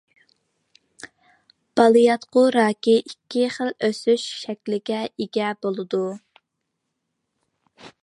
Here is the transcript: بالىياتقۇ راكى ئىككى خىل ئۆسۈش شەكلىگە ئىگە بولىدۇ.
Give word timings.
بالىياتقۇ 1.79 2.45
راكى 2.57 2.97
ئىككى 3.03 3.45
خىل 3.59 3.71
ئۆسۈش 3.89 4.27
شەكلىگە 4.41 5.05
ئىگە 5.11 5.55
بولىدۇ. 5.67 6.05